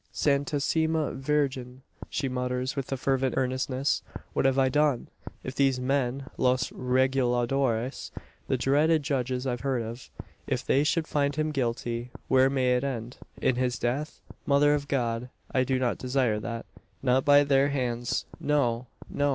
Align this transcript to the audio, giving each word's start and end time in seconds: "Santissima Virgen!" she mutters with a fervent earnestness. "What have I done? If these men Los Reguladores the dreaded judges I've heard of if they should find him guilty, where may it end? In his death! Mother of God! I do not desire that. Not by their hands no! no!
"Santissima 0.11 1.13
Virgen!" 1.13 1.83
she 2.09 2.27
mutters 2.27 2.75
with 2.75 2.91
a 2.91 2.97
fervent 2.97 3.35
earnestness. 3.37 4.01
"What 4.33 4.45
have 4.45 4.57
I 4.57 4.67
done? 4.67 5.09
If 5.43 5.53
these 5.53 5.79
men 5.79 6.25
Los 6.37 6.71
Reguladores 6.71 8.09
the 8.47 8.57
dreaded 8.57 9.03
judges 9.03 9.45
I've 9.45 9.59
heard 9.61 9.83
of 9.83 10.09
if 10.47 10.65
they 10.65 10.83
should 10.83 11.07
find 11.07 11.35
him 11.35 11.51
guilty, 11.51 12.09
where 12.29 12.49
may 12.49 12.73
it 12.75 12.83
end? 12.83 13.17
In 13.43 13.57
his 13.57 13.77
death! 13.77 14.21
Mother 14.47 14.73
of 14.73 14.87
God! 14.87 15.29
I 15.51 15.63
do 15.63 15.77
not 15.77 15.99
desire 15.99 16.39
that. 16.39 16.65
Not 17.03 17.23
by 17.23 17.43
their 17.43 17.69
hands 17.69 18.25
no! 18.39 18.87
no! 19.07 19.29